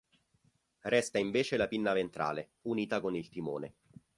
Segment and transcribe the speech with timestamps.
[0.85, 3.73] Resta invece la pinna ventrale, unita con il timone.